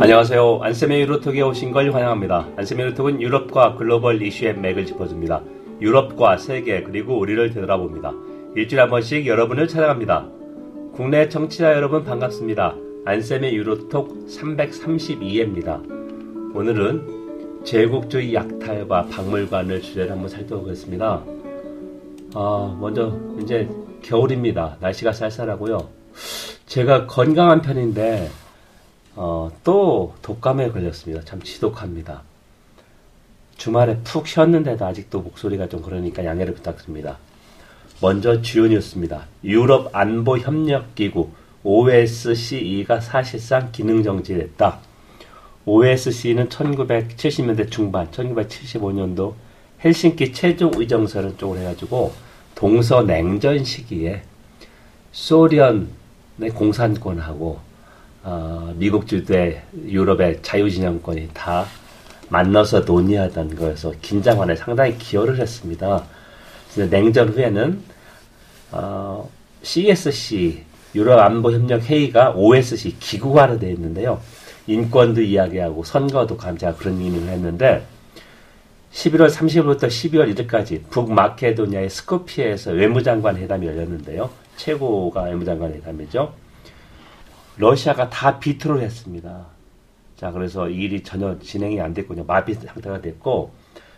[0.00, 0.60] 안녕하세요.
[0.62, 2.46] 안세미 유로톡에 오신 걸 환영합니다.
[2.56, 5.42] 안세미 유로톡은 유럽과 글로벌 이슈의 맥을 짚어줍니다.
[5.80, 8.12] 유럽과 세계 그리고 우리를 되돌아봅니다.
[8.54, 10.28] 일주일에 한 번씩 여러분을 찾아갑니다.
[10.92, 12.76] 국내 청취자 여러분 반갑습니다.
[13.06, 15.82] 안세미 유로톡 332회입니다.
[16.54, 21.24] 오늘은 제국주의 약탈과 박물관을 주제로 한번 살펴보겠습니다.
[22.34, 23.68] 아, 먼저 이제
[24.02, 24.76] 겨울입니다.
[24.78, 25.88] 날씨가 쌀쌀하고요.
[26.66, 28.28] 제가 건강한 편인데
[29.20, 31.24] 어, 또 독감에 걸렸습니다.
[31.24, 32.22] 참 지독합니다.
[33.56, 37.18] 주말에 푹 쉬었는데도 아직도 목소리가 좀 그러니까 양해를 부탁드립니다.
[38.00, 39.26] 먼저 주요 뉴스입니다.
[39.42, 41.30] 유럽 안보 협력 기구
[41.64, 44.78] OSCE가 사실상 기능 정지됐다.
[45.64, 49.34] OSCE는 1970년대 중반, 1975년도
[49.84, 52.12] 헬싱키 최종 의정설을 쪽으로 해가지고
[52.54, 54.22] 동서 냉전 시기에
[55.10, 55.88] 소련의
[56.54, 57.67] 공산권하고
[58.30, 61.64] 어, 미국 주도의 유럽의 자유진영권이 다
[62.28, 66.04] 만나서 논의하던 거에서 긴장 완화에 상당히 기여를 했습니다.
[66.90, 67.80] 냉전 후에는
[68.72, 69.30] 어,
[69.62, 70.62] CSC
[70.94, 74.20] 유럽 안보 협력 회의가 OSC 기구화로 되어 있는데요.
[74.66, 77.86] 인권도 이야기하고 선거도 감시하고 그런 의미를 했는데
[78.92, 84.28] 11월 30일부터 12월 1일까지 북마케도니아의 스코피에서 외무장관 회담이 열렸는데요.
[84.58, 86.34] 최고가 외무장관 회담이죠.
[87.58, 89.46] 러시아가 다 비트를 했습니다.
[90.16, 92.24] 자, 그래서 일이 전혀 진행이 안 됐군요.
[92.24, 93.52] 마비 상태가 됐고,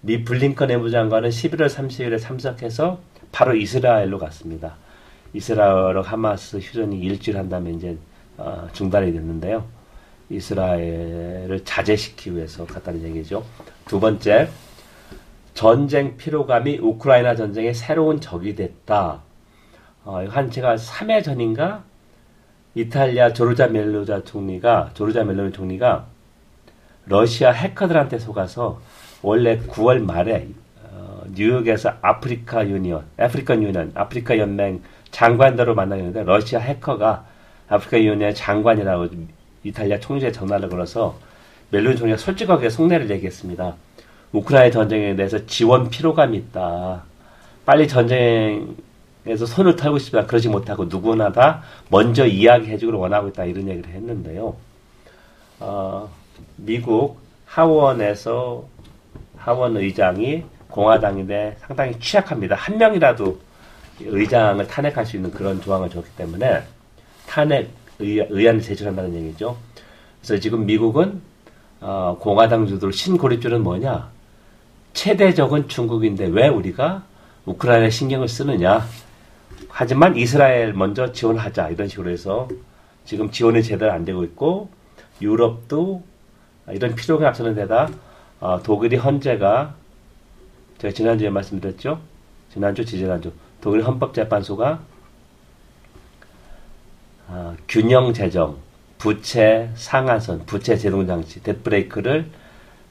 [0.00, 2.98] 미 블링컨 외무장관은 11월 30일에 참석해서
[3.32, 4.76] 바로 이스라엘로 갔습니다.
[5.32, 7.96] 이스라엘 하마스 휴전이 일주일 한 다음에 이제
[8.36, 9.64] 어, 중단이 됐는데요.
[10.30, 13.44] 이스라엘을 자제시키기 위해서 갔다는 얘기죠.
[13.86, 14.48] 두 번째,
[15.54, 19.22] 전쟁 피로감이 우크라이나 전쟁의 새로운 적이 됐다.
[20.04, 21.84] 어, 한 제가 3회 전인가
[22.74, 26.06] 이탈리아 조르자 멜로자 총리가 조르자 멜로니 총리가
[27.06, 28.80] 러시아 해커들한테 속아서
[29.22, 30.48] 원래 9월 말에
[30.90, 37.24] 어, 뉴욕에서 아프리카 유니언, 아프리카 유니언, 아프리카 연맹 장관들을 만나는데 러시아 해커가
[37.68, 39.08] 아프리카 유니언 장관이라고
[39.62, 41.18] 이탈리아 총리에 전화를 걸어서
[41.70, 43.74] 멜로니 총리가 솔직하게 속내를 얘기했습니다.
[44.32, 47.04] 우크라이나 전쟁에 대해서 지원 피로감이 있다.
[47.64, 48.76] 빨리 전쟁
[49.24, 50.26] 그래서 손을 털고 싶다.
[50.26, 53.44] 그러지 못하고 누구나 다 먼저 이야기해주기를 원하고 있다.
[53.46, 54.54] 이런 얘기를 했는데요.
[55.60, 56.10] 어,
[56.56, 58.64] 미국 하원에서
[59.36, 62.54] 하원 의장이 공화당인데 상당히 취약합니다.
[62.56, 63.38] 한 명이라도
[64.00, 66.62] 의장을 탄핵할 수 있는 그런 조항을 줬기 때문에
[67.26, 67.70] 탄핵
[68.00, 69.56] 의, 의안을 제출한다는 얘기죠.
[70.20, 71.22] 그래서 지금 미국은
[71.80, 74.10] 어, 공화당 주도로 신고립주는 뭐냐?
[74.94, 77.04] 최대적은 중국인데 왜 우리가
[77.46, 78.84] 우크라이나 신경을 쓰느냐?
[79.76, 82.46] 하지만 이스라엘 먼저 지원하자 이런 식으로 해서
[83.04, 84.68] 지금 지원이 제대로 안 되고 있고
[85.20, 86.00] 유럽도
[86.68, 87.90] 이런 필요가 앞서는 데다
[88.38, 89.74] 어, 독일이 헌재가
[90.78, 92.00] 제가 지난주에 말씀드렸죠.
[92.52, 94.80] 지난주, 지지난주 독일 헌법재판소가
[97.26, 98.58] 어, 균형 재정,
[98.98, 102.30] 부채 상한선, 부채 제동 장치, debt brake를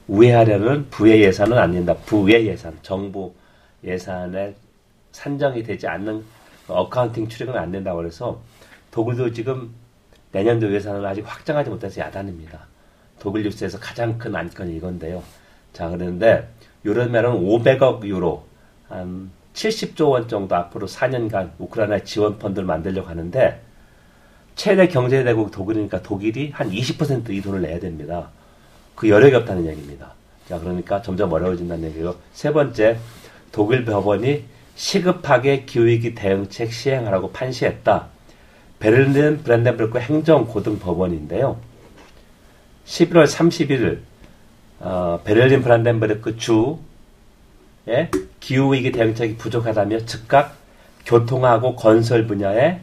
[0.06, 1.94] 우회하려는 부외 예산은 안 된다.
[2.04, 3.32] 부외 예산, 정부
[3.82, 4.54] 예산에
[5.12, 6.33] 산정이 되지 않는
[6.68, 8.40] accounting 트릭은 안 된다고 그래서
[8.90, 9.74] 독일도 지금
[10.32, 12.60] 내년도 예산을 아직 확정하지 못해서 야단입니다.
[13.18, 15.22] 독일 뉴스에서 가장 큰 안건이 이건데요.
[15.72, 16.48] 자, 그런데
[16.84, 18.44] 유럽면은 500억 유로,
[18.88, 23.62] 한 70조 원 정도 앞으로 4년간 우크라이나 지원 펀드를 만들려고 하는데
[24.56, 28.28] 최대 경제대국 독일이니까 독일이 한 20%이 돈을 내야 됩니다.
[28.94, 30.12] 그 여력이 없다는 얘기입니다.
[30.48, 32.14] 자, 그러니까 점점 어려워진다는 얘기고.
[32.32, 32.98] 세 번째,
[33.50, 34.44] 독일 법원이
[34.74, 38.06] 시급하게 기후위기 대응책 시행하라고 판시했다.
[38.78, 41.58] 베를린 브란덴부르크 행정고등법원인데요.
[42.84, 44.00] 11월 31일
[44.80, 46.78] 어, 베를린 브란덴부르크 주의
[48.40, 50.56] 기후위기 대응책이 부족하다며 즉각
[51.06, 52.80] 교통하고 건설 분야에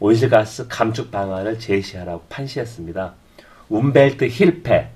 [0.00, 3.14] 온실가스 감축 방안을 제시하라고 판시했습니다.
[3.68, 4.88] Umwelthilfe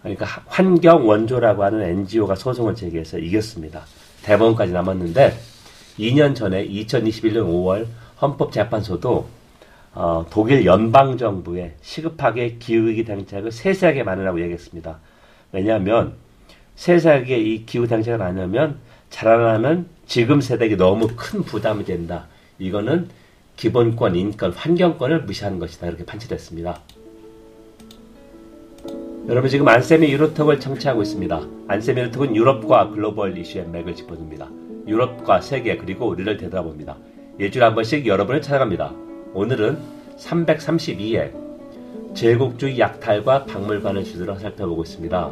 [0.00, 3.84] 그러니까 환경 원조라고 하는 NGO가 소송을 제기해서 이겼습니다.
[4.22, 5.38] 대법원까지 남았는데
[5.98, 7.86] 2년 전에 2021년 5월
[8.20, 9.28] 헌법재판소도
[9.94, 15.00] 어, 독일 연방정부에 시급하게 기후위기 대응책을 세세하게 마련하고 얘기했습니다.
[15.52, 16.14] 왜냐하면
[16.76, 18.78] 세세하게 이 기후 대응책을 안 하면
[19.10, 22.26] 자라나는 지금 세대에게 너무 큰 부담이 된다.
[22.58, 23.08] 이거는
[23.56, 25.88] 기본권, 인권, 환경권을 무시하는 것이다.
[25.88, 26.80] 이렇게 판치됐습니다.
[29.28, 31.42] 여러분 지금 안세미 유로톡을 청취하고 있습니다.
[31.68, 34.48] 안세미 유로톡은 유럽과 글로벌 이슈의 맥을 짚어줍니다.
[34.86, 36.96] 유럽과 세계 그리고 우리를 되돌아봅니다.
[37.38, 38.90] 일주일에 한 번씩 여러분을 찾아갑니다.
[39.34, 39.76] 오늘은
[40.16, 45.30] 332회 제국주의 약탈과 박물관을 주제로 살펴보고 있습니다.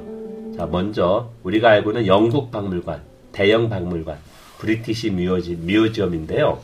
[0.59, 3.01] 자, 먼저 우리가 알고 있는 영국 박물관,
[3.33, 4.19] 대형 박물관,
[4.59, 6.61] 브리티시 뮤지, 뮤지엄인데요.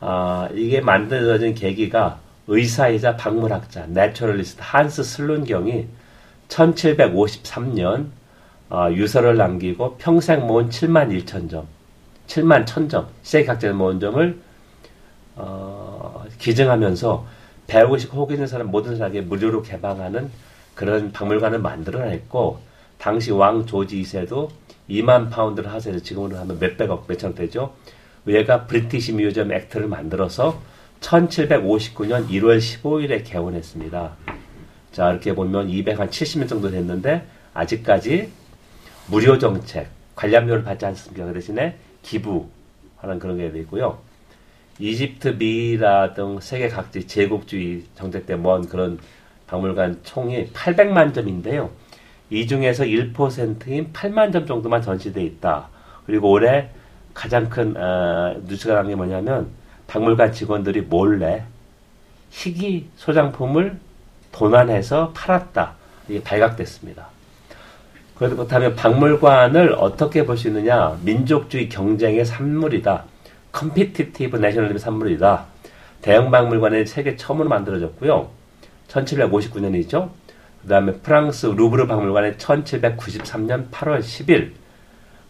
[0.00, 5.86] 아, 이게 만들어진 계기가 의사이자 박물학자, naturalist 한스 슬론 경이
[6.52, 8.06] 1753년
[8.70, 11.66] 어, 유서를 남기고 평생 모은 7만 1천 점,
[12.26, 14.38] 7만 1천 점, 세계 각지를 모은 점을
[15.36, 17.26] 어, 기증하면서
[17.66, 20.30] 배우고 싶고 호기 있는 사람 모든 사람에게 무료로 개방하는
[20.74, 22.60] 그런 박물관을 만들어냈고
[22.98, 24.48] 당시 왕 조지 2세도
[24.88, 25.98] 2만 파운드를 하사해요.
[26.00, 27.74] 지금으로 하면 몇백억, 몇천억 되죠.
[28.26, 30.60] 얘가 브리티시 뮤지엄 액트를 만들어서
[31.00, 34.31] 1759년 1월 15일에 개원했습니다.
[34.92, 37.24] 자, 이렇게 보면 270년 정도 됐는데,
[37.54, 38.30] 아직까지
[39.08, 41.26] 무료 정책, 관람료를 받지 않습니다.
[41.26, 43.98] 그 대신에 기부하는 그런 게 되고요.
[44.78, 48.98] 이집트, 미라 등 세계 각지 제국주의 정책 때 모은 그런
[49.46, 51.70] 박물관 총이 800만 점인데요.
[52.30, 55.68] 이 중에서 1%인 8만 점 정도만 전시돼 있다.
[56.06, 56.68] 그리고 올해
[57.12, 59.48] 가장 큰 어, 뉴스가 난 게 뭐냐면
[59.86, 61.44] 박물관 직원들이 몰래
[62.30, 63.78] 희귀 소장품을
[64.32, 65.74] 도난해서 팔았다.
[66.08, 67.06] 이게 발각됐습니다.
[68.16, 70.98] 그렇다면 박물관을 어떻게 있느냐?
[71.02, 73.04] 민족주의 경쟁의 산물이다.
[73.52, 75.44] competitive nationalism 산물이다.
[76.02, 78.28] 대형 박물관은 세계 처음으로 만들어졌고요.
[78.88, 80.10] 1759년이죠.
[80.62, 84.52] 그 다음에 프랑스 루브르 박물관은 1793년 8월 10일.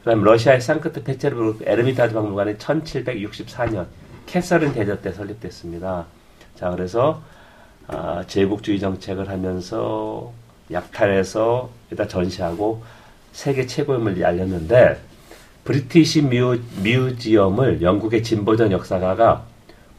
[0.02, 3.86] 그 다음에 러시아의 상크트페테르부르크 에르미타즈 박물관은 1764년
[4.26, 6.06] 캐서린 대제 때 설립됐습니다.
[6.56, 7.22] 자, 그래서
[7.88, 10.32] 아, 제국주의 정책을 하면서
[10.70, 12.82] 약탈해서 일단 전시하고
[13.32, 15.00] 세계 최고임을 알렸는데
[15.64, 19.44] British Mu, Museum을 영국의 진보적 역사가가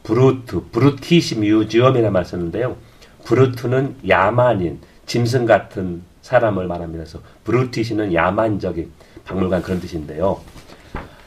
[0.02, 2.76] Brut, Brutish Museum이라 말 썼는데요.
[3.24, 7.04] brute는 야만인, 짐승 같은 사람을 말합니다.
[7.04, 8.90] 그래서 브루티시는 야만적인
[9.24, 10.40] 박물관 그런 뜻인데요.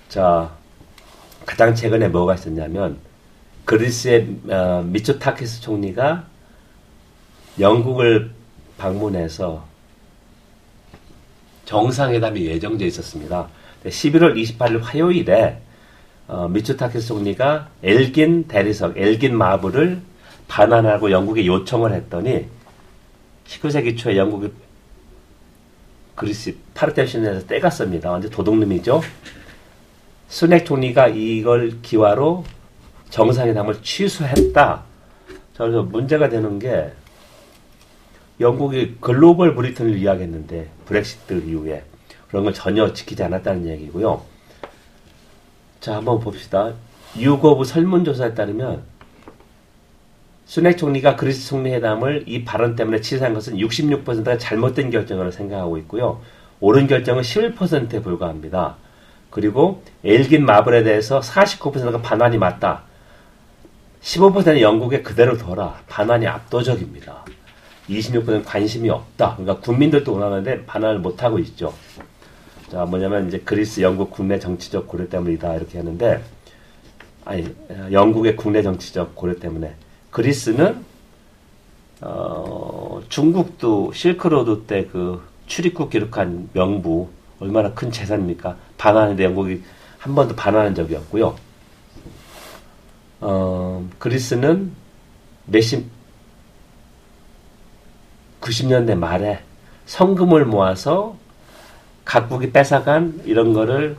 [0.09, 0.51] 자,
[1.45, 2.97] 가장 최근에 뭐가 있었냐면
[3.65, 6.25] 그리스의 어, 미초타키스 총리가
[7.59, 8.31] 영국을
[8.77, 9.65] 방문해서
[11.65, 13.47] 정상회담이 예정돼 있었습니다.
[13.85, 15.61] 11월 28일 화요일에
[16.27, 20.01] 어, 미츠타키스 총리가 엘긴 대리석, 엘긴 마블을
[20.47, 22.47] 반환하고 영국에 요청을 했더니
[23.47, 24.51] 19세기 초에 영국이
[26.15, 28.11] 그리스 파르테신에서 떼갔습니다.
[28.11, 29.01] 완전 도둑놈이죠.
[30.27, 32.43] 스넥 총리가 이걸 기화로
[33.09, 34.83] 정상회담을 취소했다.
[35.55, 36.91] 그래서 문제가 되는 게
[38.39, 41.83] 영국이 글로벌 브리튼을 이야기했는데 브렉시트 이후에
[42.27, 44.21] 그런 걸 전혀 지키지 않았다는 얘기고요.
[45.79, 46.73] 자, 한번 봅시다.
[47.17, 48.83] 유거부 설문조사에 따르면
[50.45, 56.21] 수넥 총리가 그리스 총리 회담을 이 발언 때문에 취소한 것은 66%가 잘못된 결정으로 생각하고 있고요.
[56.59, 58.77] 옳은 결정은 11%에 불과합니다.
[59.29, 62.83] 그리고 엘긴 마블에 대해서 49%가 반환이 맞다.
[64.01, 65.81] 15%는 영국에 그대로 둬라.
[65.87, 67.25] 반환이 압도적입니다.
[67.89, 69.35] 26%는 관심이 없다.
[69.37, 71.73] 그러니까 국민들도 원하는데 반환을 못하고 있죠.
[72.71, 75.55] 자, 뭐냐면 이제 그리스, 영국 국내 정치적 고려 때문이다.
[75.55, 76.21] 이렇게 하는데,
[77.23, 77.55] 아니,
[77.91, 79.73] 영국의 국내 정치적 고려 때문에.
[80.11, 80.83] 그리스는,
[82.01, 87.07] 어, 중국도 실크로드 때 그 출입국 기록한 명부,
[87.39, 88.57] 얼마나 큰 재산입니까?
[88.77, 89.63] 반환인데 영국이
[89.97, 91.35] 한 번도 반환한 적이 없고요.
[93.21, 94.71] 어, 그리스는
[95.45, 95.85] 몇십,
[98.47, 99.39] 90년대 말에
[99.85, 101.17] 성금을 모아서
[102.05, 103.97] 각국이 뺏어간 이런 거를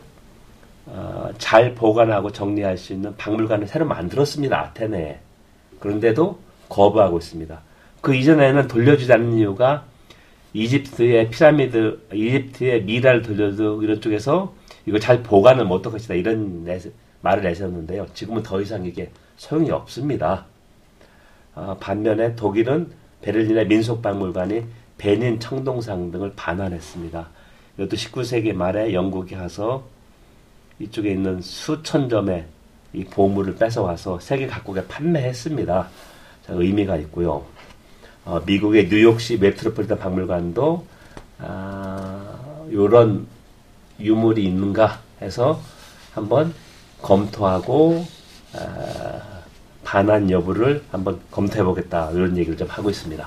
[0.87, 4.59] 어, 잘 보관하고 정리할 수 있는 박물관을 새로 만들었습니다.
[4.59, 5.19] 아테네에.
[5.81, 6.39] 그런데도
[6.71, 7.61] 거부하고 있습니다.
[8.01, 9.85] 그 이전에는 돌려주지 않는 이유가
[10.55, 14.55] 이집트의 피라미드, 이집트의 미라를 돌려도 이런 쪽에서
[14.87, 16.15] 이거 잘 보관을 못할 것이다.
[16.15, 16.91] 이런 내세,
[17.21, 18.07] 말을 내세웠는데요.
[18.15, 20.47] 지금은 더 이상 이게 소용이 없습니다.
[21.55, 22.91] 어, 반면에 독일은
[23.23, 24.65] 베를린의 민속박물관이
[24.97, 27.29] 베닌 청동상 등을 반환했습니다.
[27.77, 29.85] 이것도 19세기 말에 영국이 가서
[30.79, 32.47] 이쪽에 있는 수천 점의
[32.93, 35.89] 이 보물을 뺏어와서 세계 각국에 판매했습니다.
[36.47, 37.45] 자, 의미가 있고요.
[38.25, 40.87] 어, 미국의 뉴욕시 메트로폴리탄 박물관도
[41.39, 42.39] 아,
[42.71, 43.27] 이런
[44.01, 45.61] 유물이 있는가 해서
[46.13, 46.53] 한번
[47.01, 48.05] 검토하고
[48.55, 48.88] 아,
[49.89, 53.27] 반환 여부를 한번 검토해 보겠다 이런 얘기를 좀 하고 있습니다.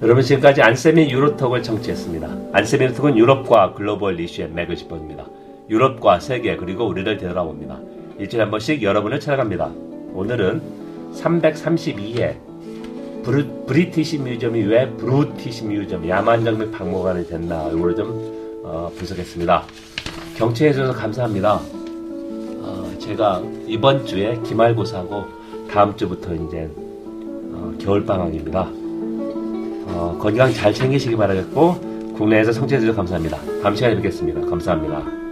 [0.00, 2.50] 여러분 지금까지 안세미 유로톡을 청취했습니다.
[2.52, 5.26] 안세미 유로톡은 유럽과 글로벌 이슈의 짚어줍니다.
[5.68, 7.80] 유럽과 세계 그리고 우리를 되돌아봅니다.
[8.20, 9.72] 일주일에 한 번씩 여러분을 찾아갑니다.
[10.14, 10.62] 오늘은
[11.14, 12.36] 332회
[13.24, 19.64] Bru, British Museum이 왜 Brutish Museum 야만적인 박물관이 됐나 이걸 좀 어, 분석했습니다.
[20.36, 21.75] 경청해 주셔서 감사합니다.
[23.06, 25.24] 어, 제가 이번 주에 기말고사하고
[25.70, 26.68] 다음 주부터 이제
[27.52, 28.68] 어, 겨울 방학입니다.
[29.88, 33.38] 어, 건강 잘 챙기시기 바라겠고 국내에서 성취해 주셔서 감사합니다.
[33.62, 34.40] 다음 시간에 뵙겠습니다.
[34.48, 35.25] 감사합니다.